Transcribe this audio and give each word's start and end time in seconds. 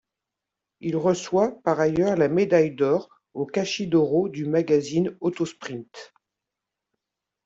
Il 0.79 0.95
reçoit 0.95 1.61
par 1.63 1.79
ailleurs 1.79 2.15
la 2.17 2.27
Médaille 2.27 2.73
d'Or 2.73 3.07
aux 3.35 3.45
Caschi 3.45 3.85
d'Oro 3.85 4.29
du 4.29 4.45
magazine 4.47 5.15
Autosprint. 5.21 6.11